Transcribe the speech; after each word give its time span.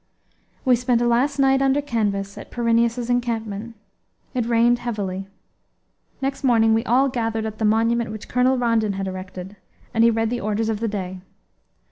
We 0.65 0.75
spent 0.75 0.99
a 0.99 1.05
last 1.07 1.37
night 1.37 1.61
under 1.61 1.79
canvas, 1.79 2.35
at 2.35 2.49
Pyrineus' 2.49 3.07
encampment. 3.07 3.75
It 4.33 4.47
rained 4.47 4.79
heavily. 4.79 5.27
Next 6.23 6.43
morning 6.43 6.73
we 6.73 6.83
all 6.85 7.07
gathered 7.07 7.45
at 7.45 7.59
the 7.59 7.65
monument 7.65 8.09
which 8.11 8.27
Colonel 8.27 8.57
Rondon 8.57 8.93
had 8.93 9.07
erected, 9.07 9.57
and 9.93 10.03
he 10.03 10.09
read 10.09 10.31
the 10.31 10.41
orders 10.41 10.69
of 10.69 10.79
the 10.79 10.87
day. 10.87 11.19